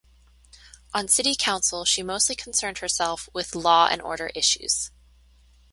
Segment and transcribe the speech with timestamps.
[0.95, 4.89] On city council she mostly concerned herself with law and order issues.